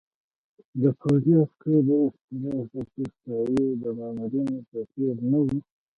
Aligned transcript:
د 0.81 0.83
پوځي 0.99 1.33
عسکرو 1.43 1.77
اخلاق 2.07 2.63
د 2.71 2.77
ګوستاپو 2.93 3.37
د 3.81 3.83
مامورینو 3.97 4.57
په 4.69 4.79
څېر 4.91 5.15
نه 5.31 5.39
وو 5.43 5.59